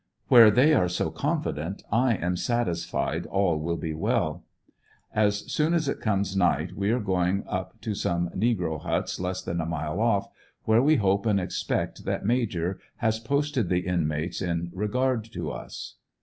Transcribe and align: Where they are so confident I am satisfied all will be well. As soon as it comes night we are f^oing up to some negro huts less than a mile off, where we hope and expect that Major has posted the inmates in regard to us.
Where 0.29 0.49
they 0.49 0.73
are 0.73 0.89
so 0.89 1.11
confident 1.11 1.83
I 1.91 2.15
am 2.15 2.35
satisfied 2.35 3.27
all 3.27 3.59
will 3.59 3.77
be 3.77 3.93
well. 3.93 4.43
As 5.13 5.41
soon 5.53 5.75
as 5.75 5.87
it 5.87 5.99
comes 5.99 6.35
night 6.35 6.71
we 6.75 6.89
are 6.89 6.99
f^oing 6.99 7.43
up 7.47 7.79
to 7.81 7.93
some 7.93 8.29
negro 8.31 8.81
huts 8.81 9.19
less 9.19 9.43
than 9.43 9.61
a 9.61 9.65
mile 9.67 9.99
off, 9.99 10.27
where 10.63 10.81
we 10.81 10.95
hope 10.95 11.27
and 11.27 11.39
expect 11.39 12.03
that 12.05 12.25
Major 12.25 12.79
has 12.97 13.19
posted 13.19 13.69
the 13.69 13.85
inmates 13.85 14.41
in 14.41 14.71
regard 14.73 15.23
to 15.33 15.51
us. 15.51 15.97